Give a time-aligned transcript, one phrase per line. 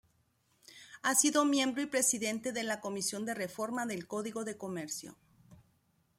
[1.03, 5.15] Ha sido miembro y Presidente de la Comisión de Reforma del Código de Comercio.